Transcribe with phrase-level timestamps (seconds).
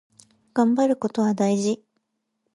[0.55, 1.85] がんばることは大事。